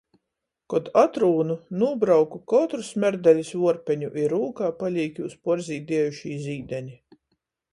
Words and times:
Kod 0.73 0.87
atrūnu, 1.01 1.57
nūbrauku 1.81 2.39
kotru 2.53 2.87
smerdelis 2.87 3.51
vuorpeņu, 3.59 4.09
i 4.23 4.25
rūkā 4.33 4.71
palīk 4.81 5.23
jūs 5.23 5.37
puorzīdiejušī 5.47 6.37
zīdeni. 6.49 6.99